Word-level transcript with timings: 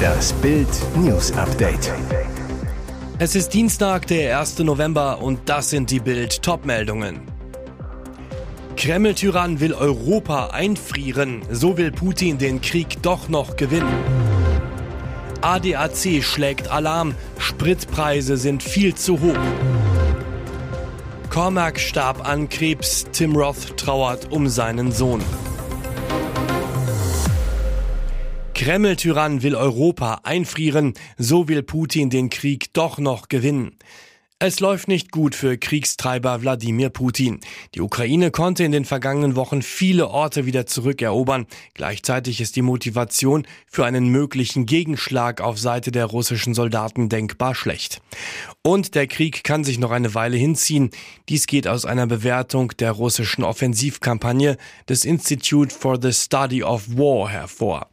Das 0.00 0.32
Bild 0.34 0.68
News 0.96 1.32
Update. 1.32 1.92
Es 3.18 3.34
ist 3.34 3.52
Dienstag, 3.54 4.06
der 4.06 4.40
1. 4.40 4.60
November 4.60 5.20
und 5.20 5.48
das 5.48 5.70
sind 5.70 5.90
die 5.90 6.00
Bild 6.00 6.42
Topmeldungen. 6.42 7.20
Kreml-Tyrann 8.76 9.60
will 9.60 9.74
Europa 9.74 10.48
einfrieren, 10.48 11.42
so 11.50 11.76
will 11.76 11.92
Putin 11.92 12.38
den 12.38 12.60
Krieg 12.60 13.02
doch 13.02 13.28
noch 13.28 13.56
gewinnen. 13.56 13.92
ADAC 15.42 16.22
schlägt 16.22 16.68
Alarm, 16.68 17.14
Spritpreise 17.38 18.36
sind 18.36 18.62
viel 18.62 18.94
zu 18.94 19.20
hoch. 19.20 19.36
Cormac 21.30 21.78
starb 21.78 22.26
an 22.28 22.48
Krebs, 22.48 23.06
Tim 23.12 23.36
Roth 23.36 23.76
trauert 23.76 24.32
um 24.32 24.48
seinen 24.48 24.92
Sohn. 24.92 25.22
Kreml-Tyrann 28.60 29.42
will 29.42 29.54
Europa 29.54 30.20
einfrieren, 30.22 30.92
so 31.16 31.48
will 31.48 31.62
Putin 31.62 32.10
den 32.10 32.28
Krieg 32.28 32.74
doch 32.74 32.98
noch 32.98 33.28
gewinnen. 33.28 33.78
Es 34.38 34.60
läuft 34.60 34.86
nicht 34.86 35.12
gut 35.12 35.34
für 35.34 35.56
Kriegstreiber 35.56 36.42
Wladimir 36.42 36.90
Putin. 36.90 37.40
Die 37.74 37.80
Ukraine 37.80 38.30
konnte 38.30 38.62
in 38.64 38.72
den 38.72 38.84
vergangenen 38.84 39.34
Wochen 39.34 39.62
viele 39.62 40.08
Orte 40.08 40.44
wieder 40.44 40.66
zurückerobern. 40.66 41.46
Gleichzeitig 41.72 42.42
ist 42.42 42.54
die 42.54 42.60
Motivation 42.60 43.46
für 43.66 43.86
einen 43.86 44.08
möglichen 44.08 44.66
Gegenschlag 44.66 45.40
auf 45.40 45.58
Seite 45.58 45.90
der 45.90 46.04
russischen 46.04 46.52
Soldaten 46.52 47.08
denkbar 47.08 47.54
schlecht. 47.54 48.02
Und 48.60 48.94
der 48.94 49.06
Krieg 49.06 49.42
kann 49.42 49.64
sich 49.64 49.78
noch 49.78 49.90
eine 49.90 50.12
Weile 50.12 50.36
hinziehen. 50.36 50.90
Dies 51.30 51.46
geht 51.46 51.66
aus 51.66 51.86
einer 51.86 52.06
Bewertung 52.06 52.72
der 52.78 52.92
russischen 52.92 53.42
Offensivkampagne 53.42 54.58
des 54.86 55.06
Institute 55.06 55.74
for 55.74 55.98
the 55.98 56.12
Study 56.12 56.62
of 56.62 56.88
War 56.90 57.30
hervor. 57.30 57.88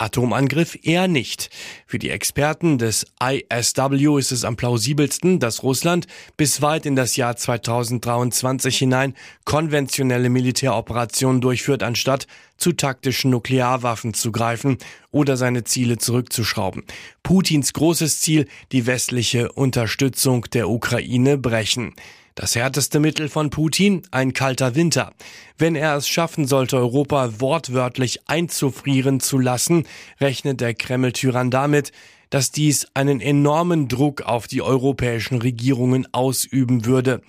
Atomangriff 0.00 0.78
eher 0.82 1.08
nicht. 1.08 1.50
Für 1.86 1.98
die 1.98 2.10
Experten 2.10 2.78
des 2.78 3.06
ISW 3.22 4.18
ist 4.18 4.32
es 4.32 4.44
am 4.44 4.56
plausibelsten, 4.56 5.38
dass 5.38 5.62
Russland 5.62 6.06
bis 6.36 6.62
weit 6.62 6.86
in 6.86 6.96
das 6.96 7.16
Jahr 7.16 7.36
2023 7.36 8.78
hinein 8.78 9.14
konventionelle 9.44 10.30
Militäroperationen 10.30 11.40
durchführt, 11.40 11.82
anstatt 11.82 12.26
zu 12.56 12.72
taktischen 12.72 13.30
Nuklearwaffen 13.30 14.14
zu 14.14 14.32
greifen 14.32 14.78
oder 15.10 15.36
seine 15.36 15.64
Ziele 15.64 15.98
zurückzuschrauben. 15.98 16.84
Putins 17.22 17.72
großes 17.72 18.20
Ziel, 18.20 18.46
die 18.72 18.86
westliche 18.86 19.52
Unterstützung 19.52 20.46
der 20.52 20.68
Ukraine 20.68 21.38
brechen. 21.38 21.94
Das 22.40 22.56
härteste 22.56 23.00
Mittel 23.00 23.28
von 23.28 23.50
Putin? 23.50 24.00
Ein 24.12 24.32
kalter 24.32 24.74
Winter. 24.74 25.12
Wenn 25.58 25.76
er 25.76 25.94
es 25.96 26.08
schaffen 26.08 26.46
sollte, 26.46 26.78
Europa 26.78 27.38
wortwörtlich 27.38 28.20
einzufrieren 28.28 29.20
zu 29.20 29.38
lassen, 29.38 29.84
rechnet 30.22 30.62
der 30.62 30.72
Kreml-Tyrann 30.72 31.50
damit, 31.50 31.92
dass 32.30 32.50
dies 32.50 32.86
einen 32.94 33.20
enormen 33.20 33.88
Druck 33.88 34.22
auf 34.22 34.46
die 34.46 34.62
europäischen 34.62 35.36
Regierungen 35.42 36.08
ausüben 36.12 36.86
würde. 36.86 37.20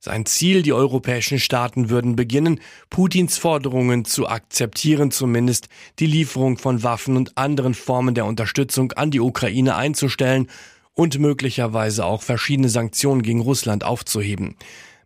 Sein 0.00 0.26
Ziel, 0.26 0.60
die 0.60 0.74
europäischen 0.74 1.40
Staaten 1.40 1.88
würden 1.88 2.14
beginnen, 2.14 2.60
Putins 2.90 3.38
Forderungen 3.38 4.04
zu 4.04 4.28
akzeptieren, 4.28 5.10
zumindest 5.10 5.70
die 5.98 6.06
Lieferung 6.06 6.58
von 6.58 6.82
Waffen 6.82 7.16
und 7.16 7.38
anderen 7.38 7.72
Formen 7.72 8.14
der 8.14 8.26
Unterstützung 8.26 8.92
an 8.92 9.10
die 9.10 9.20
Ukraine 9.20 9.76
einzustellen 9.76 10.46
und 10.98 11.20
möglicherweise 11.20 12.04
auch 12.04 12.22
verschiedene 12.22 12.68
Sanktionen 12.68 13.22
gegen 13.22 13.40
Russland 13.40 13.84
aufzuheben. 13.84 14.56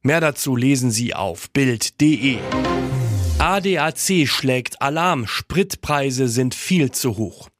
Mehr 0.00 0.22
dazu 0.22 0.56
lesen 0.56 0.90
Sie 0.90 1.12
auf 1.12 1.50
Bild.de. 1.50 2.38
ADAC 3.38 4.26
schlägt 4.26 4.80
Alarm, 4.80 5.26
Spritpreise 5.26 6.28
sind 6.28 6.54
viel 6.54 6.92
zu 6.92 7.18
hoch. 7.18 7.50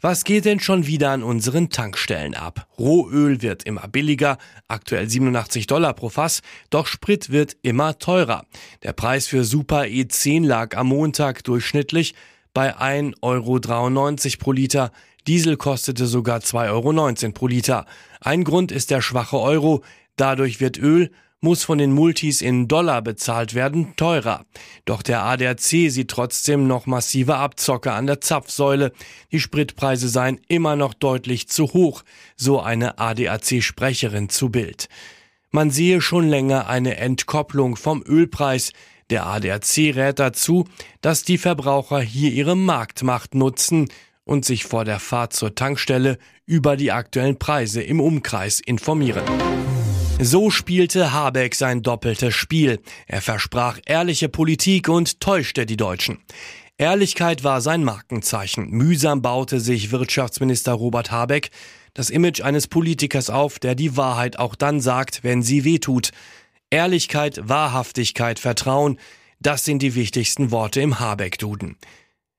Was 0.00 0.24
geht 0.24 0.46
denn 0.46 0.58
schon 0.58 0.86
wieder 0.86 1.10
an 1.10 1.22
unseren 1.22 1.68
Tankstellen 1.68 2.34
ab? 2.34 2.66
Rohöl 2.78 3.42
wird 3.42 3.64
immer 3.64 3.88
billiger, 3.88 4.38
aktuell 4.68 5.10
87 5.10 5.66
Dollar 5.66 5.92
pro 5.92 6.08
Fass, 6.08 6.40
doch 6.70 6.86
Sprit 6.86 7.28
wird 7.28 7.58
immer 7.60 7.98
teurer. 7.98 8.46
Der 8.84 8.94
Preis 8.94 9.26
für 9.26 9.44
Super 9.44 9.82
E10 9.82 10.46
lag 10.46 10.74
am 10.78 10.88
Montag 10.88 11.44
durchschnittlich 11.44 12.14
bei 12.54 12.74
1,93 12.74 13.18
Euro 13.20 13.60
pro 14.38 14.52
Liter. 14.52 14.92
Diesel 15.26 15.56
kostete 15.56 16.06
sogar 16.06 16.38
2,19 16.38 17.24
Euro 17.24 17.32
pro 17.32 17.46
Liter. 17.48 17.86
Ein 18.20 18.44
Grund 18.44 18.70
ist 18.70 18.90
der 18.90 19.00
schwache 19.00 19.38
Euro. 19.38 19.82
Dadurch 20.16 20.60
wird 20.60 20.78
Öl, 20.78 21.10
muss 21.40 21.64
von 21.64 21.78
den 21.78 21.92
Multis 21.92 22.40
in 22.42 22.68
Dollar 22.68 23.02
bezahlt 23.02 23.54
werden, 23.54 23.94
teurer. 23.96 24.46
Doch 24.84 25.02
der 25.02 25.22
ADAC 25.22 25.60
sieht 25.90 26.08
trotzdem 26.08 26.66
noch 26.66 26.86
massive 26.86 27.36
Abzocke 27.36 27.92
an 27.92 28.06
der 28.06 28.20
Zapfsäule. 28.20 28.92
Die 29.32 29.40
Spritpreise 29.40 30.08
seien 30.08 30.40
immer 30.48 30.76
noch 30.76 30.94
deutlich 30.94 31.48
zu 31.48 31.72
hoch, 31.72 32.04
so 32.36 32.60
eine 32.60 32.98
ADAC-Sprecherin 32.98 34.28
zu 34.28 34.50
Bild. 34.50 34.88
Man 35.50 35.70
sehe 35.70 36.00
schon 36.00 36.28
länger 36.28 36.68
eine 36.68 36.96
Entkopplung 36.96 37.76
vom 37.76 38.02
Ölpreis. 38.02 38.72
Der 39.10 39.26
ADAC 39.26 39.94
rät 39.94 40.18
dazu, 40.18 40.66
dass 41.00 41.22
die 41.22 41.38
Verbraucher 41.38 42.00
hier 42.00 42.32
ihre 42.32 42.56
Marktmacht 42.56 43.34
nutzen 43.34 43.88
und 44.26 44.44
sich 44.44 44.64
vor 44.64 44.84
der 44.84 45.00
Fahrt 45.00 45.32
zur 45.32 45.54
Tankstelle 45.54 46.18
über 46.44 46.76
die 46.76 46.92
aktuellen 46.92 47.38
Preise 47.38 47.82
im 47.82 48.00
Umkreis 48.00 48.60
informieren. 48.60 49.24
So 50.20 50.50
spielte 50.50 51.12
Habeck 51.12 51.54
sein 51.54 51.82
doppeltes 51.82 52.34
Spiel. 52.34 52.80
Er 53.06 53.22
versprach 53.22 53.78
ehrliche 53.86 54.28
Politik 54.28 54.88
und 54.88 55.20
täuschte 55.20 55.64
die 55.64 55.76
Deutschen. 55.76 56.18
Ehrlichkeit 56.78 57.44
war 57.44 57.62
sein 57.62 57.84
Markenzeichen. 57.84 58.68
Mühsam 58.70 59.22
baute 59.22 59.60
sich 59.60 59.92
Wirtschaftsminister 59.92 60.72
Robert 60.72 61.10
Habeck 61.10 61.50
das 61.94 62.10
Image 62.10 62.42
eines 62.42 62.66
Politikers 62.68 63.30
auf, 63.30 63.58
der 63.58 63.74
die 63.74 63.96
Wahrheit 63.96 64.38
auch 64.38 64.54
dann 64.54 64.80
sagt, 64.80 65.24
wenn 65.24 65.42
sie 65.42 65.64
wehtut. 65.64 66.10
Ehrlichkeit, 66.68 67.48
Wahrhaftigkeit, 67.48 68.38
Vertrauen, 68.38 68.98
das 69.40 69.64
sind 69.64 69.80
die 69.80 69.94
wichtigsten 69.94 70.50
Worte 70.50 70.80
im 70.80 71.00
Habeck-Duden. 71.00 71.76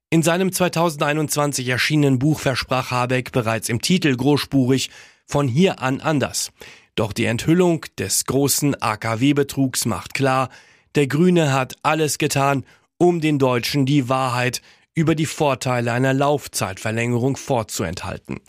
In 0.09 0.23
seinem 0.23 0.53
2021 0.53 1.67
erschienenen 1.67 2.17
Buch 2.17 2.39
versprach 2.39 2.91
Habeck 2.91 3.33
bereits 3.33 3.67
im 3.67 3.81
Titel 3.81 4.15
großspurig 4.15 4.89
von 5.25 5.49
hier 5.49 5.81
an 5.81 5.99
anders. 5.99 6.53
Doch 6.95 7.11
die 7.11 7.25
Enthüllung 7.25 7.85
des 7.99 8.23
großen 8.23 8.81
AKW-Betrugs 8.81 9.85
macht 9.85 10.13
klar, 10.13 10.47
der 10.95 11.07
Grüne 11.07 11.51
hat 11.51 11.75
alles 11.83 12.19
getan, 12.19 12.63
um 12.97 13.19
den 13.19 13.37
Deutschen 13.37 13.85
die 13.85 14.07
Wahrheit 14.07 14.61
über 14.95 15.13
die 15.13 15.25
Vorteile 15.25 15.91
einer 15.91 16.13
Laufzeitverlängerung 16.13 17.35
vorzuenthalten. 17.35 18.39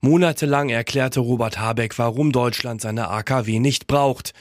Monatelang 0.00 0.68
erklärte 0.68 1.18
Robert 1.18 1.58
Habeck, 1.58 1.98
warum 1.98 2.30
Deutschland 2.30 2.80
seine 2.80 3.08
AKW 3.08 3.58
nicht 3.58 3.88
braucht. 3.88 4.32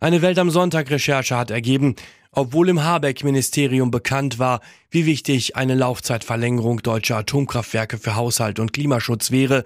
Eine 0.00 0.22
Welt 0.22 0.40
am 0.40 0.50
Sonntag 0.50 0.90
Recherche 0.90 1.36
hat 1.36 1.52
ergeben, 1.52 1.94
obwohl 2.36 2.68
im 2.68 2.84
Habeck-Ministerium 2.84 3.90
bekannt 3.90 4.38
war, 4.38 4.60
wie 4.90 5.06
wichtig 5.06 5.56
eine 5.56 5.74
Laufzeitverlängerung 5.74 6.82
deutscher 6.82 7.16
Atomkraftwerke 7.16 7.96
für 7.96 8.14
Haushalt 8.14 8.60
und 8.60 8.74
Klimaschutz 8.74 9.30
wäre, 9.30 9.64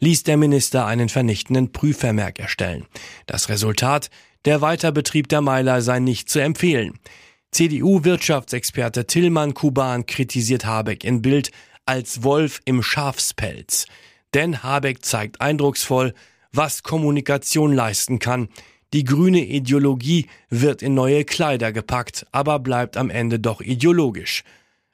ließ 0.00 0.22
der 0.22 0.38
Minister 0.38 0.86
einen 0.86 1.10
vernichtenden 1.10 1.72
Prüfvermerk 1.72 2.38
erstellen. 2.38 2.86
Das 3.26 3.50
Resultat, 3.50 4.08
der 4.46 4.62
Weiterbetrieb 4.62 5.28
der 5.28 5.42
Meiler 5.42 5.82
sei 5.82 5.98
nicht 5.98 6.30
zu 6.30 6.38
empfehlen. 6.38 6.98
CDU-Wirtschaftsexperte 7.52 9.06
Tillmann 9.06 9.52
Kuban 9.52 10.06
kritisiert 10.06 10.64
Habeck 10.64 11.04
in 11.04 11.20
Bild 11.20 11.50
als 11.84 12.22
Wolf 12.22 12.60
im 12.64 12.82
Schafspelz. 12.82 13.86
Denn 14.32 14.62
Habeck 14.62 15.04
zeigt 15.04 15.42
eindrucksvoll, 15.42 16.14
was 16.50 16.82
Kommunikation 16.82 17.74
leisten 17.74 18.18
kann, 18.18 18.48
die 18.92 19.04
grüne 19.04 19.44
Ideologie 19.44 20.26
wird 20.48 20.82
in 20.82 20.94
neue 20.94 21.24
Kleider 21.24 21.72
gepackt, 21.72 22.26
aber 22.32 22.58
bleibt 22.58 22.96
am 22.96 23.10
Ende 23.10 23.38
doch 23.38 23.60
ideologisch. 23.60 24.44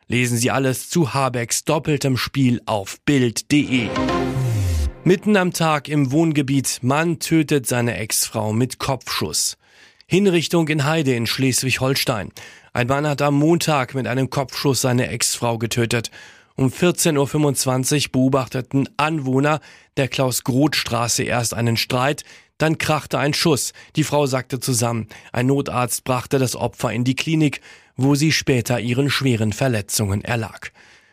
Lesen 0.09 0.37
Sie 0.37 0.51
alles 0.51 0.89
zu 0.91 1.15
Habecks 1.15 1.65
doppeltem 1.65 2.17
Spiel 2.17 2.61
auf 2.67 3.01
Bild.de. 3.05 3.89
Mitten 5.05 5.37
am 5.37 5.53
Tag 5.53 5.89
im 5.89 6.13
Wohngebiet, 6.13 6.79
Mann 6.83 7.19
tötet 7.19 7.67
seine 7.67 7.97
Ex-Frau 7.97 8.53
mit 8.53 8.79
Kopfschuss. 8.79 9.57
Hinrichtung 10.07 10.69
in 10.69 10.85
Heide 10.85 11.15
in 11.15 11.27
Schleswig-Holstein. 11.27 12.31
Ein 12.73 12.87
Mann 12.87 13.07
hat 13.07 13.23
am 13.23 13.35
Montag 13.35 13.95
mit 13.95 14.07
einem 14.07 14.31
Kopfschuss 14.31 14.83
seine 14.83 15.09
Ex-Frau 15.09 15.59
getötet. 15.59 16.11
Um 16.55 16.69
14.25 16.69 18.07
Uhr 18.07 18.13
beobachteten 18.13 18.89
Anwohner 18.97 19.61
der 19.97 20.09
Klaus-Groth-Straße 20.09 21.23
erst 21.23 21.55
einen 21.55 21.77
Streit, 21.77 22.25
dann 22.59 22.79
krachte 22.79 23.19
ein 23.19 23.35
Schuss. 23.35 23.73
Die 23.97 24.05
Frau 24.05 24.27
sagte 24.27 24.61
zusammen. 24.61 25.09
Ein 25.33 25.47
Notarzt 25.47 26.05
brachte 26.05 26.39
das 26.39 26.55
Opfer 26.55 26.93
in 26.93 27.05
die 27.05 27.17
Klinik, 27.17 27.61
wo 27.97 28.15
sie 28.15 28.33
später 28.33 28.81
ihren 28.81 29.11
schweren 29.11 29.53
Verletzungen 29.53 30.23
erlag. 30.23 30.71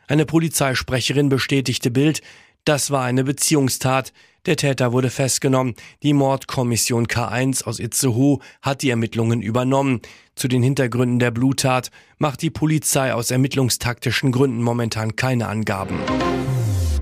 Eine 0.08 0.26
Polizeisprecherin 0.26 1.30
bestätigte 1.30 1.92
Bild, 1.92 2.22
Das 2.66 2.92
war 2.92 3.04
eine 3.04 3.24
Beziehungstat. 3.24 4.14
Der 4.46 4.56
Täter 4.56 4.92
wurde 4.94 5.10
festgenommen. 5.10 5.76
Die 6.04 6.14
Mordkommission 6.14 7.08
K1 7.08 7.64
aus 7.64 7.80
Itzehoe 7.80 8.40
hat 8.62 8.82
die 8.82 8.90
Ermittlungen 8.90 9.42
übernommen. 9.42 10.02
Zu 10.36 10.48
den 10.48 10.64
Hintergründen 10.64 11.20
der 11.20 11.32
Bluttat 11.32 11.90
macht 12.18 12.42
die 12.42 12.50
Polizei 12.50 13.14
aus 13.14 13.32
ermittlungstaktischen 13.32 14.32
Gründen 14.32 14.62
momentan 14.62 15.16
keine 15.16 15.48
Angaben. 15.48 16.00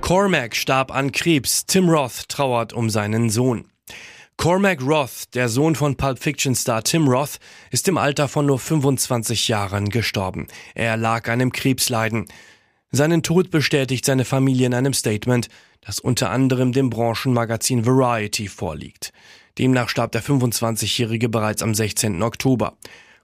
Cormac 0.02 0.56
starb 0.56 0.94
an 0.94 1.12
Krebs. 1.12 1.66
Tim 1.66 1.90
Roth 1.90 2.30
trauert 2.30 2.74
um 2.74 2.90
seinen 2.90 3.30
Sohn. 3.30 3.66
Cormac 4.38 4.84
Roth, 4.84 5.34
der 5.34 5.50
Sohn 5.50 5.74
von 5.74 5.96
Pulp 5.96 6.20
Fiction 6.20 6.54
Star 6.54 6.84
Tim 6.84 7.08
Roth, 7.08 7.40
ist 7.72 7.88
im 7.88 7.98
Alter 7.98 8.28
von 8.28 8.46
nur 8.46 8.60
25 8.60 9.48
Jahren 9.48 9.90
gestorben. 9.90 10.46
Er 10.76 10.96
lag 10.96 11.28
einem 11.28 11.52
Krebsleiden. 11.52 12.28
Seinen 12.92 13.24
Tod 13.24 13.50
bestätigt 13.50 14.06
seine 14.06 14.26
Familie 14.26 14.68
in 14.68 14.76
einem 14.76 14.94
Statement, 14.94 15.50
das 15.82 16.00
unter 16.00 16.30
anderem 16.30 16.72
dem 16.72 16.92
Branchenmagazin 16.92 17.88
Variety 17.88 18.48
vorliegt. 18.48 19.12
Demnach 19.58 19.90
starb 19.90 20.12
der 20.12 20.22
25-Jährige 20.22 21.30
bereits 21.30 21.64
am 21.64 21.74
16. 21.74 22.22
Oktober. 22.22 22.78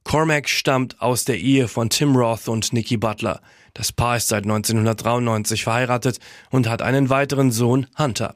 Cormac 0.04 0.50
stammt 0.50 1.00
aus 1.00 1.26
der 1.26 1.38
Ehe 1.38 1.68
von 1.68 1.92
Tim 1.92 2.16
Roth 2.16 2.48
und 2.48 2.74
Nikki 2.74 2.98
Butler. 2.98 3.40
Das 3.76 3.92
Paar 3.92 4.18
ist 4.18 4.30
seit 4.30 4.46
1993 4.46 5.64
verheiratet 5.64 6.20
und 6.50 6.68
hat 6.68 6.82
einen 6.82 7.10
weiteren 7.10 7.52
Sohn, 7.52 7.86
Hunter. 8.00 8.36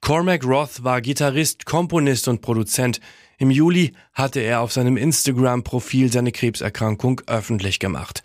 Cormac 0.00 0.44
Roth 0.44 0.82
war 0.82 1.02
Gitarrist, 1.02 1.66
Komponist 1.66 2.26
und 2.26 2.40
Produzent. 2.40 3.00
Im 3.38 3.50
Juli 3.50 3.92
hatte 4.14 4.40
er 4.40 4.62
auf 4.62 4.72
seinem 4.72 4.96
Instagram-Profil 4.96 6.10
seine 6.10 6.32
Krebserkrankung 6.32 7.20
öffentlich 7.26 7.78
gemacht. 7.78 8.22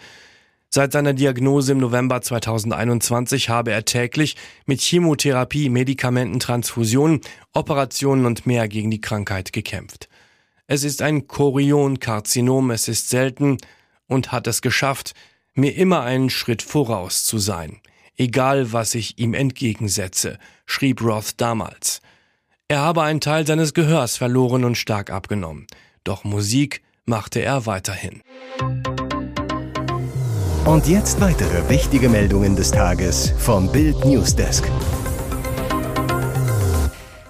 Seit 0.69 0.93
seiner 0.93 1.13
Diagnose 1.13 1.73
im 1.73 1.77
November 1.79 2.21
2021 2.21 3.49
habe 3.49 3.71
er 3.71 3.85
täglich 3.85 4.35
mit 4.65 4.81
Chemotherapie, 4.81 5.69
Medikamenten, 5.69 6.39
Transfusionen, 6.39 7.21
Operationen 7.53 8.25
und 8.25 8.45
mehr 8.45 8.67
gegen 8.67 8.89
die 8.89 9.01
Krankheit 9.01 9.51
gekämpft. 9.53 10.09
Es 10.67 10.83
ist 10.83 11.01
ein 11.01 11.27
Chorionkarzinom, 11.27 12.71
es 12.71 12.87
ist 12.87 13.09
selten 13.09 13.57
und 14.07 14.31
hat 14.31 14.47
es 14.47 14.61
geschafft, 14.61 15.13
mir 15.53 15.75
immer 15.75 16.01
einen 16.01 16.29
Schritt 16.29 16.61
voraus 16.61 17.25
zu 17.25 17.37
sein 17.37 17.81
egal 18.17 18.73
was 18.73 18.95
ich 18.95 19.17
ihm 19.19 19.33
entgegensetze, 19.33 20.37
schrieb 20.65 21.01
Roth 21.01 21.33
damals. 21.37 22.01
Er 22.67 22.79
habe 22.79 23.03
einen 23.03 23.21
Teil 23.21 23.45
seines 23.45 23.73
Gehörs 23.73 24.17
verloren 24.17 24.63
und 24.63 24.75
stark 24.75 25.11
abgenommen. 25.11 25.67
Doch 26.03 26.23
Musik 26.23 26.81
machte 27.05 27.41
er 27.41 27.65
weiterhin. 27.65 28.21
Und 30.65 30.87
jetzt 30.87 31.21
weitere 31.21 31.69
wichtige 31.69 32.09
Meldungen 32.09 32.55
des 32.55 32.71
Tages 32.71 33.31
vom 33.37 33.71
Bild 33.71 34.03
Newsdesk. 34.03 34.67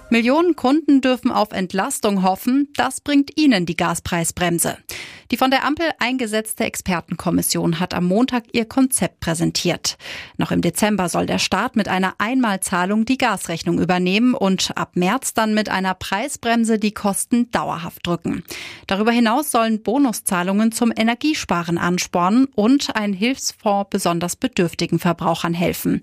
Millionen 0.08 0.56
Kunden 0.56 1.02
dürfen 1.02 1.30
auf 1.30 1.52
Entlastung 1.52 2.22
hoffen. 2.22 2.72
Das 2.76 3.02
bringt 3.02 3.38
ihnen 3.38 3.66
die 3.66 3.76
Gaspreisbremse. 3.76 4.78
Die 5.30 5.36
von 5.36 5.50
der 5.50 5.64
Ampel 5.64 5.86
eingesetzte 5.98 6.64
Expertenkommission 6.64 7.80
hat 7.80 7.94
am 7.94 8.04
Montag 8.04 8.44
ihr 8.52 8.64
Konzept 8.64 9.20
präsentiert. 9.20 9.96
Noch 10.36 10.52
im 10.52 10.60
Dezember 10.60 11.08
soll 11.08 11.26
der 11.26 11.38
Staat 11.38 11.74
mit 11.74 11.88
einer 11.88 12.14
Einmalzahlung 12.18 13.04
die 13.04 13.18
Gasrechnung 13.18 13.80
übernehmen 13.80 14.34
und 14.34 14.76
ab 14.76 14.92
März 14.94 15.34
dann 15.34 15.54
mit 15.54 15.68
einer 15.68 15.94
Preisbremse 15.94 16.78
die 16.78 16.92
Kosten 16.92 17.50
dauerhaft 17.50 18.06
drücken. 18.06 18.44
Darüber 18.86 19.10
hinaus 19.10 19.50
sollen 19.50 19.82
Bonuszahlungen 19.82 20.70
zum 20.70 20.92
Energiesparen 20.96 21.78
anspornen 21.78 22.46
und 22.54 22.94
ein 22.94 23.12
Hilfsfonds 23.12 23.90
besonders 23.90 24.36
bedürftigen 24.36 24.98
Verbrauchern 24.98 25.54
helfen. 25.54 26.02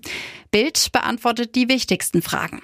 Bild 0.54 0.92
beantwortet 0.92 1.56
die 1.56 1.68
wichtigsten 1.68 2.22
Fragen. 2.22 2.62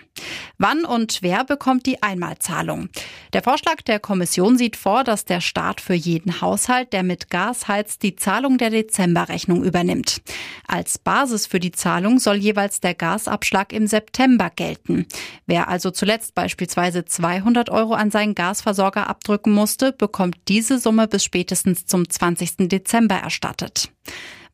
Wann 0.58 0.84
und 0.84 1.22
wer 1.22 1.42
bekommt 1.42 1.86
die 1.86 2.04
Einmalzahlung? 2.04 2.88
Der 3.32 3.42
Vorschlag 3.42 3.82
der 3.82 3.98
Kommission 3.98 4.56
sieht 4.56 4.76
vor, 4.76 5.02
dass 5.02 5.24
der 5.24 5.40
Staat 5.40 5.80
für 5.80 5.94
jeden 5.94 6.40
Haushalt, 6.40 6.92
der 6.92 7.02
mit 7.02 7.30
Gas 7.30 7.66
heizt, 7.66 8.04
die 8.04 8.14
Zahlung 8.14 8.58
der 8.58 8.70
Dezemberrechnung 8.70 9.64
übernimmt. 9.64 10.22
Als 10.68 10.98
Basis 10.98 11.48
für 11.48 11.58
die 11.58 11.72
Zahlung 11.72 12.20
soll 12.20 12.36
jeweils 12.36 12.78
der 12.78 12.94
Gasabschlag 12.94 13.72
im 13.72 13.88
September 13.88 14.50
gelten. 14.54 15.06
Wer 15.46 15.66
also 15.66 15.90
zuletzt 15.90 16.36
beispielsweise 16.36 17.04
200 17.04 17.70
Euro 17.70 17.94
an 17.94 18.12
seinen 18.12 18.36
Gasversorger 18.36 19.08
abdrücken 19.08 19.50
musste, 19.50 19.90
bekommt 19.90 20.36
diese 20.46 20.78
Summe 20.78 21.08
bis 21.08 21.24
spätestens 21.24 21.86
zum 21.86 22.08
20. 22.08 22.68
Dezember 22.68 23.16
erstattet. 23.16 23.90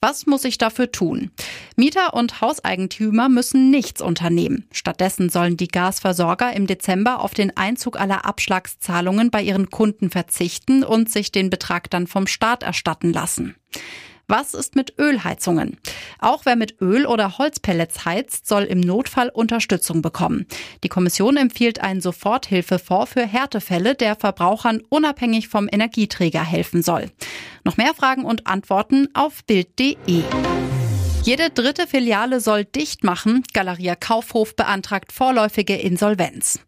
Was 0.00 0.26
muss 0.26 0.44
ich 0.44 0.58
dafür 0.58 0.92
tun? 0.92 1.30
Mieter 1.76 2.14
und 2.14 2.40
Hauseigentümer 2.40 3.28
müssen 3.28 3.70
nichts 3.70 4.00
unternehmen. 4.02 4.66
Stattdessen 4.70 5.30
sollen 5.30 5.56
die 5.56 5.68
Gasversorger 5.68 6.52
im 6.52 6.66
Dezember 6.66 7.20
auf 7.20 7.34
den 7.34 7.56
Einzug 7.56 7.98
aller 7.98 8.24
Abschlagszahlungen 8.24 9.30
bei 9.30 9.42
ihren 9.42 9.70
Kunden 9.70 10.10
verzichten 10.10 10.84
und 10.84 11.10
sich 11.10 11.32
den 11.32 11.50
Betrag 11.50 11.90
dann 11.90 12.06
vom 12.06 12.26
Staat 12.26 12.62
erstatten 12.62 13.12
lassen. 13.12 13.56
Was 14.28 14.54
ist 14.54 14.74
mit 14.74 14.98
Ölheizungen? 14.98 15.76
Auch 16.18 16.46
wer 16.46 16.56
mit 16.56 16.80
Öl 16.80 17.06
oder 17.06 17.38
Holzpellets 17.38 18.04
heizt, 18.04 18.48
soll 18.48 18.64
im 18.64 18.80
Notfall 18.80 19.28
Unterstützung 19.28 20.02
bekommen. 20.02 20.46
Die 20.82 20.88
Kommission 20.88 21.36
empfiehlt 21.36 21.80
einen 21.80 22.00
Soforthilfefonds 22.00 23.12
für 23.12 23.24
Härtefälle, 23.24 23.94
der 23.94 24.16
Verbrauchern 24.16 24.82
unabhängig 24.88 25.46
vom 25.46 25.68
Energieträger 25.70 26.42
helfen 26.42 26.82
soll. 26.82 27.12
Noch 27.62 27.76
mehr 27.76 27.94
Fragen 27.94 28.24
und 28.24 28.48
Antworten 28.48 29.08
auf 29.14 29.44
Bild.de. 29.44 30.24
Jede 31.22 31.50
dritte 31.50 31.86
Filiale 31.86 32.40
soll 32.40 32.64
dicht 32.64 33.04
machen. 33.04 33.44
Galeria 33.52 33.94
Kaufhof 33.94 34.56
beantragt 34.56 35.12
vorläufige 35.12 35.76
Insolvenz. 35.76 36.58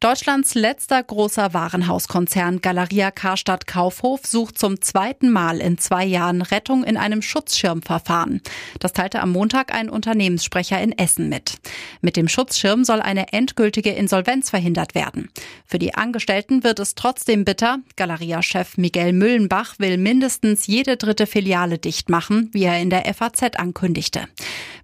Deutschlands 0.00 0.54
letzter 0.54 1.02
großer 1.02 1.54
Warenhauskonzern 1.54 2.60
Galeria 2.60 3.10
Karstadt 3.10 3.66
Kaufhof 3.66 4.26
sucht 4.26 4.56
zum 4.56 4.80
zweiten 4.80 5.28
Mal 5.28 5.58
in 5.58 5.76
zwei 5.76 6.04
Jahren 6.04 6.40
Rettung 6.40 6.84
in 6.84 6.96
einem 6.96 7.20
Schutzschirmverfahren. 7.20 8.40
Das 8.78 8.92
teilte 8.92 9.18
am 9.18 9.32
Montag 9.32 9.74
ein 9.74 9.90
Unternehmenssprecher 9.90 10.80
in 10.80 10.96
Essen 10.96 11.28
mit. 11.28 11.54
Mit 12.00 12.16
dem 12.16 12.28
Schutzschirm 12.28 12.84
soll 12.84 13.00
eine 13.00 13.32
endgültige 13.32 13.90
Insolvenz 13.90 14.50
verhindert 14.50 14.94
werden. 14.94 15.30
Für 15.66 15.80
die 15.80 15.96
Angestellten 15.96 16.62
wird 16.62 16.78
es 16.78 16.94
trotzdem 16.94 17.44
bitter. 17.44 17.80
Galeria-Chef 17.96 18.76
Miguel 18.76 19.12
Müllenbach 19.12 19.80
will 19.80 19.98
mindestens 19.98 20.68
jede 20.68 20.96
dritte 20.96 21.26
Filiale 21.26 21.78
dicht 21.78 22.08
machen, 22.08 22.50
wie 22.52 22.62
er 22.62 22.80
in 22.80 22.90
der 22.90 23.12
FAZ 23.12 23.56
ankündigte. 23.56 24.28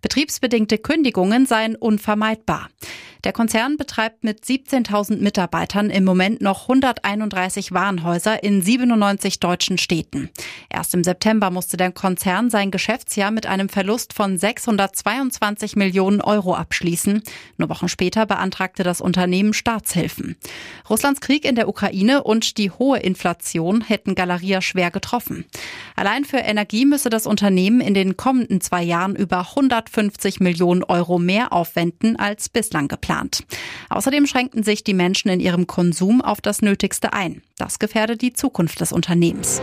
Betriebsbedingte 0.02 0.78
Kündigungen 0.78 1.46
seien 1.46 1.76
unvermeidbar. 1.76 2.68
Der 3.24 3.32
Konzern 3.32 3.78
betreibt 3.78 4.22
mit 4.22 4.44
17.000 4.44 5.16
Mitarbeitern 5.16 5.88
im 5.88 6.04
Moment 6.04 6.42
noch 6.42 6.68
131 6.68 7.72
Warenhäuser 7.72 8.42
in 8.42 8.60
97 8.60 9.40
deutschen 9.40 9.78
Städten. 9.78 10.28
Erst 10.68 10.92
im 10.92 11.02
September 11.02 11.50
musste 11.50 11.78
der 11.78 11.90
Konzern 11.90 12.50
sein 12.50 12.70
Geschäftsjahr 12.70 13.30
mit 13.30 13.46
einem 13.46 13.70
Verlust 13.70 14.12
von 14.12 14.36
622 14.36 15.74
Millionen 15.74 16.20
Euro 16.20 16.54
abschließen. 16.54 17.22
Nur 17.56 17.70
Wochen 17.70 17.88
später 17.88 18.26
beantragte 18.26 18.82
das 18.82 19.00
Unternehmen 19.00 19.54
Staatshilfen. 19.54 20.36
Russlands 20.90 21.22
Krieg 21.22 21.46
in 21.46 21.54
der 21.54 21.68
Ukraine 21.68 22.24
und 22.24 22.58
die 22.58 22.70
hohe 22.70 22.98
Inflation 22.98 23.80
hätten 23.80 24.14
Galeria 24.14 24.60
schwer 24.60 24.90
getroffen. 24.90 25.46
Allein 25.96 26.26
für 26.26 26.38
Energie 26.38 26.84
müsse 26.84 27.08
das 27.08 27.26
Unternehmen 27.26 27.80
in 27.80 27.94
den 27.94 28.18
kommenden 28.18 28.60
zwei 28.60 28.82
Jahren 28.82 29.16
über 29.16 29.48
150 29.56 30.40
Millionen 30.40 30.84
Euro 30.84 31.18
mehr 31.18 31.54
aufwenden 31.54 32.16
als 32.16 32.50
bislang 32.50 32.86
geplant 32.86 33.13
geplant. 33.14 33.44
Außerdem 33.90 34.26
schränkten 34.26 34.62
sich 34.62 34.84
die 34.84 34.94
Menschen 34.94 35.28
in 35.28 35.40
ihrem 35.40 35.66
Konsum 35.66 36.20
auf 36.20 36.40
das 36.40 36.62
Nötigste 36.62 37.12
ein. 37.12 37.42
Das 37.56 37.78
gefährdet 37.78 38.22
die 38.22 38.32
Zukunft 38.32 38.80
des 38.80 38.92
Unternehmens. 38.92 39.60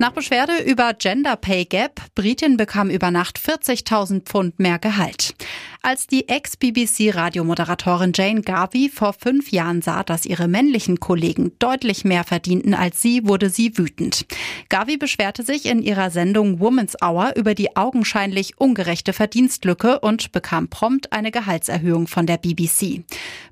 Nach 0.00 0.12
Beschwerde 0.12 0.62
über 0.62 0.94
Gender 0.94 1.34
Pay 1.34 1.64
Gap, 1.64 2.00
Britin 2.14 2.56
bekam 2.56 2.88
über 2.88 3.10
Nacht 3.10 3.38
40.000 3.38 4.22
Pfund 4.22 4.60
mehr 4.60 4.78
Gehalt. 4.78 5.34
Als 5.80 6.08
die 6.08 6.28
Ex-BBC-Radiomoderatorin 6.28 8.12
Jane 8.14 8.42
Garvey 8.42 8.90
vor 8.92 9.12
fünf 9.12 9.52
Jahren 9.52 9.80
sah, 9.80 10.02
dass 10.02 10.26
ihre 10.26 10.48
männlichen 10.48 10.98
Kollegen 10.98 11.52
deutlich 11.60 12.04
mehr 12.04 12.24
verdienten 12.24 12.74
als 12.74 13.00
sie, 13.00 13.26
wurde 13.26 13.48
sie 13.48 13.78
wütend. 13.78 14.26
Garvey 14.68 14.96
beschwerte 14.96 15.44
sich 15.44 15.66
in 15.66 15.80
ihrer 15.80 16.10
Sendung 16.10 16.58
Woman's 16.58 16.96
Hour 17.00 17.34
über 17.36 17.54
die 17.54 17.76
augenscheinlich 17.76 18.58
ungerechte 18.58 19.12
Verdienstlücke 19.12 20.00
und 20.00 20.32
bekam 20.32 20.68
prompt 20.68 21.12
eine 21.12 21.30
Gehaltserhöhung 21.30 22.08
von 22.08 22.26
der 22.26 22.38
BBC. 22.38 23.04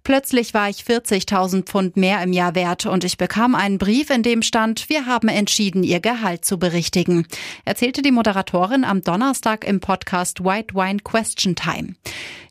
Plötzlich 0.03 0.53
war 0.53 0.69
ich 0.69 0.83
40.000 0.83 1.63
Pfund 1.63 1.97
mehr 1.97 2.23
im 2.23 2.33
Jahr 2.33 2.55
wert 2.57 2.87
und 2.87 3.05
ich 3.05 3.19
bekam 3.19 3.55
einen 3.55 3.79
Brief, 3.79 4.11
in 4.11 4.23
dem 4.23 4.43
stand, 4.43 4.89
wir 4.89 5.07
haben 5.07 5.29
entschieden, 5.29 5.85
ihr 5.85 6.01
Gehalt 6.01 6.45
zu 6.45 6.59
berichtigen, 6.59 7.27
erzählte 7.65 8.03
die 8.03 8.13
Moderatorin 8.13 8.85
am 8.85 9.03
Donnerstag 9.03 9.65
im 9.65 9.81
Podcast 9.81 10.45
White 10.45 10.75
Wine 10.75 10.99
Question 10.99 11.55
Time. 11.55 11.95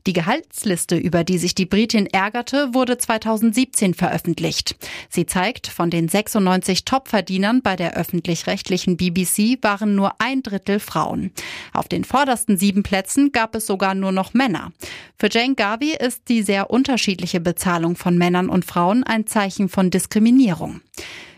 Die 0.07 0.13
Gehaltsliste, 0.13 0.97
über 0.97 1.24
die 1.24 1.39
sich 1.39 1.55
die 1.55 1.65
Britin 1.65 2.05
ärgerte, 2.05 2.75
wurde 2.75 3.00
2017 3.00 3.95
veröffentlicht. 3.95 4.75
Sie 5.09 5.25
zeigt, 5.25 5.65
von 5.65 5.89
den 5.89 6.07
96 6.07 6.85
Topverdienern 6.85 7.63
bei 7.63 7.75
der 7.75 7.97
öffentlich-rechtlichen 7.97 8.97
BBC 8.97 9.63
waren 9.63 9.95
nur 9.95 10.13
ein 10.19 10.43
Drittel 10.43 10.79
Frauen. 10.79 11.31
Auf 11.74 11.88
den 11.88 12.03
vordersten 12.03 12.55
sieben 12.55 12.83
Plätzen 12.83 13.31
gab 13.31 13.55
es 13.55 13.65
sogar 13.65 13.95
nur 13.95 14.12
noch 14.12 14.35
Männer. 14.35 14.71
Für 15.17 15.29
Jane 15.31 15.55
Garvey 15.55 15.95
ist 15.97 16.29
die 16.29 16.43
sehr 16.43 16.69
unterschiedliche 16.69 17.39
Bezahlung 17.39 17.95
von 17.95 18.15
Männern 18.15 18.50
und 18.50 18.63
Frauen 18.63 19.03
ein 19.03 19.25
Zeichen 19.25 19.69
von 19.69 19.89
Diskriminierung. 19.89 20.81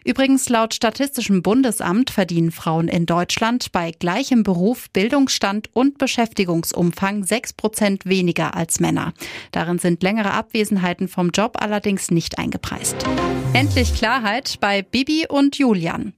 Übrigens 0.08 0.48
laut 0.48 0.74
Statistischem 0.74 1.44
Bundesamt 1.44 2.12
verdienen 2.12 2.52
Frauen 2.52 2.88
in 2.88 3.06
Deutschland 3.06 3.74
bei 3.74 3.92
gleichem 3.92 4.44
Beruf, 4.44 4.90
Bildungsstand 4.92 5.70
und 5.74 5.98
Beschäftigungsumfang 5.98 7.26
sechs 7.26 7.52
Prozent 7.52 8.06
weniger 8.06 8.56
als 8.56 8.80
Männer. 8.80 9.12
Darin 9.52 9.80
sind 9.80 10.02
längere 10.04 10.32
Abwesenheiten 10.32 11.10
vom 11.10 11.32
Job 11.32 11.58
allerdings 11.60 12.10
nicht 12.10 12.40
eingepreist. 12.40 12.96
Endlich 13.52 13.96
Klarheit 13.96 14.60
bei 14.62 14.82
Bibi 14.82 15.26
und 15.28 15.58
Julian. 15.58 16.14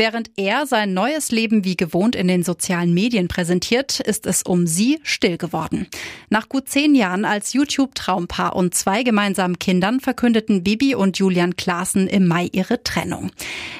Während 0.00 0.30
er 0.38 0.64
sein 0.64 0.94
neues 0.94 1.30
Leben 1.30 1.62
wie 1.66 1.76
gewohnt 1.76 2.16
in 2.16 2.26
den 2.26 2.42
sozialen 2.42 2.94
Medien 2.94 3.28
präsentiert, 3.28 4.00
ist 4.00 4.24
es 4.24 4.42
um 4.42 4.66
sie 4.66 4.98
still 5.02 5.36
geworden. 5.36 5.88
Nach 6.30 6.48
gut 6.48 6.70
zehn 6.70 6.94
Jahren 6.94 7.26
als 7.26 7.52
YouTube-Traumpaar 7.52 8.56
und 8.56 8.74
zwei 8.74 9.02
gemeinsamen 9.02 9.58
Kindern 9.58 10.00
verkündeten 10.00 10.64
Bibi 10.64 10.94
und 10.94 11.18
Julian 11.18 11.54
Klaassen 11.54 12.08
im 12.08 12.26
Mai 12.26 12.48
ihre 12.50 12.82
Trennung. 12.82 13.30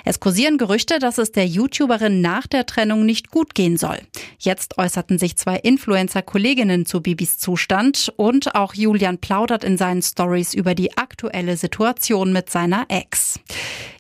Es 0.05 0.21
kursieren 0.21 0.59
Gerüchte, 0.59 0.99
dass 0.99 1.17
es 1.17 1.33
der 1.33 1.47
YouTuberin 1.47 2.21
nach 2.21 2.47
der 2.47 2.67
Trennung 2.67 3.07
nicht 3.07 3.31
gut 3.31 3.55
gehen 3.55 3.79
soll. 3.79 3.97
Jetzt 4.39 4.77
äußerten 4.77 5.19
sich 5.19 5.39
zwei 5.39 5.57
Influencer-Kolleginnen 5.57 6.85
zu 6.85 7.01
Bibis 7.01 7.39
Zustand 7.39 8.13
und 8.17 8.55
auch 8.55 8.75
Julian 8.75 9.17
plaudert 9.17 9.65
in 9.65 9.79
seinen 9.79 10.03
Stories 10.03 10.53
über 10.53 10.75
die 10.75 10.99
aktuelle 10.99 11.57
Situation 11.57 12.35
mit 12.35 12.51
seiner 12.51 12.85
Ex. 12.91 13.41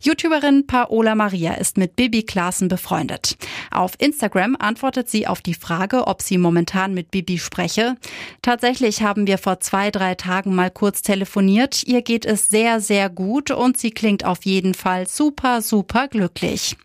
YouTuberin 0.02 0.66
Paola 0.66 1.14
Maria 1.14 1.52
ist 1.54 1.76
mit 1.76 1.94
Bibi 1.94 2.22
Klaassen 2.22 2.68
befreundet. 2.68 3.36
Auf 3.70 3.92
Instagram 3.98 4.56
antwortet 4.58 5.10
sie 5.10 5.26
auf 5.26 5.42
die 5.42 5.52
Frage, 5.52 6.06
ob 6.06 6.22
sie 6.22 6.38
momentan 6.38 6.94
mit 6.94 7.10
Bibi 7.10 7.38
spreche. 7.38 7.96
Tatsächlich 8.40 9.02
haben 9.02 9.26
wir 9.26 9.36
vor 9.36 9.60
zwei, 9.60 9.90
drei 9.90 10.14
Tagen 10.14 10.54
mal 10.54 10.70
kurz 10.70 11.02
telefoniert. 11.02 11.82
Ihr 11.86 12.00
geht 12.00 12.24
es 12.24 12.48
sehr, 12.48 12.80
sehr 12.80 13.10
gut 13.10 13.50
und 13.50 13.76
sie 13.76 13.90
klingt 13.90 14.24
auf 14.24 14.46
jeden 14.46 14.72
Fall 14.72 15.06
super, 15.06 15.60
super 15.60 16.08
glücklich. 16.08 16.76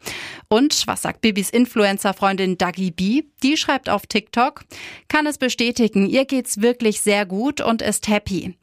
Und 0.50 0.86
was 0.86 1.04
sagt 1.04 1.22
Bibis 1.22 1.50
Influencer-Freundin 1.50 2.58
Dagi 2.58 2.92
B? 2.92 3.24
Die 3.46 3.58
schreibt 3.58 3.90
auf 3.90 4.08
TikTok, 4.08 4.64
kann 5.08 5.28
es 5.28 5.38
bestätigen, 5.38 6.10
ihr 6.10 6.26
geht's 6.26 6.62
wirklich 6.62 7.02
sehr 7.02 7.28
gut 7.28 7.62
und 7.62 7.84
ist 7.84 8.08
happy. 8.08 8.56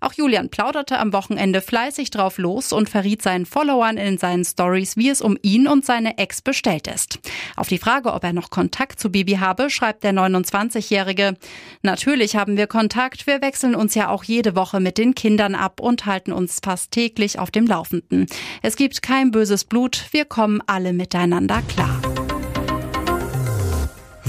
Auch 0.00 0.14
Julian 0.14 0.48
plauderte 0.48 0.98
am 0.98 1.12
Wochenende 1.12 1.60
fleißig 1.60 2.10
drauf 2.10 2.38
los 2.38 2.72
und 2.72 2.88
verriet 2.88 3.20
seinen 3.20 3.44
Followern 3.44 3.98
in 3.98 4.16
seinen 4.16 4.46
Stories, 4.46 4.96
wie 4.96 5.10
es 5.10 5.20
um 5.20 5.36
ihn 5.42 5.68
und 5.68 5.84
seine 5.84 6.16
Ex 6.16 6.40
bestellt 6.40 6.86
ist. 6.86 7.18
Auf 7.54 7.68
die 7.68 7.76
Frage, 7.76 8.14
ob 8.14 8.24
er 8.24 8.32
noch 8.32 8.48
Kontakt 8.48 8.98
zu 8.98 9.10
Bibi 9.10 9.34
habe, 9.34 9.68
schreibt 9.68 10.02
der 10.02 10.14
29-Jährige, 10.14 11.36
natürlich 11.82 12.34
haben 12.34 12.56
wir 12.56 12.66
Kontakt, 12.66 13.26
wir 13.26 13.42
wechseln 13.42 13.74
uns 13.74 13.94
ja 13.94 14.08
auch 14.08 14.24
jede 14.24 14.56
Woche 14.56 14.80
mit 14.80 14.96
den 14.96 15.14
Kindern 15.14 15.54
ab 15.54 15.80
und 15.80 16.06
halten 16.06 16.32
uns 16.32 16.60
fast 16.64 16.92
täglich 16.92 17.38
auf 17.38 17.50
dem 17.50 17.66
Laufenden. 17.66 18.24
Es 18.62 18.76
gibt 18.76 19.02
kein 19.02 19.32
böses 19.32 19.66
Blut, 19.66 20.06
wir 20.12 20.24
kommen 20.24 20.62
alle 20.66 20.94
miteinander 20.94 21.60
klar. 21.68 22.00